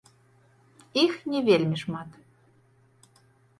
Іх 1.03 1.13
не 1.35 1.39
вельмі 1.51 1.77
шмат. 1.83 2.09